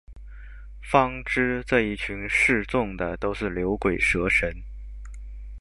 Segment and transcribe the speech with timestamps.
[0.81, 4.51] 方知這一大群示眾的都是牛鬼蛇神